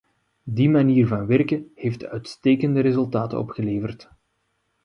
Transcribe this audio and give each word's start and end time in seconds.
Die 0.45 0.67
manier 0.69 1.07
van 1.07 1.25
werken 1.27 1.71
heeft 1.75 2.05
uitstekende 2.05 2.79
resultaten 2.79 3.39
opgeleverd. 3.39 4.09